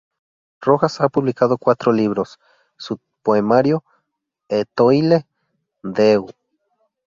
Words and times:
Rojas 0.61 0.99
ha 0.99 1.09
publicado 1.09 1.59
cuatro 1.59 1.91
libros: 1.91 2.39
su 2.75 2.97
poemario: 3.21 3.83
"Étoile 4.49 5.27
d’eau. 5.83 6.27